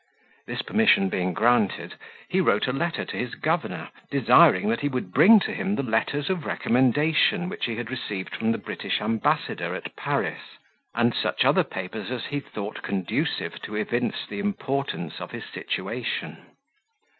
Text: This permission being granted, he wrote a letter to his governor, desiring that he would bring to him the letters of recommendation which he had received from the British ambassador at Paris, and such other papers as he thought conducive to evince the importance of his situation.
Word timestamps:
This 0.47 0.63
permission 0.63 1.09
being 1.09 1.31
granted, 1.31 1.93
he 2.27 2.41
wrote 2.41 2.65
a 2.65 2.73
letter 2.73 3.05
to 3.05 3.15
his 3.17 3.35
governor, 3.35 3.89
desiring 4.09 4.67
that 4.69 4.79
he 4.79 4.87
would 4.89 5.11
bring 5.13 5.39
to 5.41 5.53
him 5.53 5.75
the 5.75 5.83
letters 5.83 6.27
of 6.27 6.43
recommendation 6.43 7.47
which 7.49 7.65
he 7.65 7.75
had 7.75 7.91
received 7.91 8.35
from 8.35 8.51
the 8.51 8.57
British 8.57 8.99
ambassador 8.99 9.75
at 9.75 9.95
Paris, 9.95 10.41
and 10.95 11.13
such 11.13 11.45
other 11.45 11.63
papers 11.63 12.09
as 12.09 12.25
he 12.25 12.39
thought 12.39 12.81
conducive 12.81 13.61
to 13.61 13.75
evince 13.75 14.25
the 14.27 14.39
importance 14.39 15.19
of 15.21 15.29
his 15.29 15.45
situation. 15.45 16.47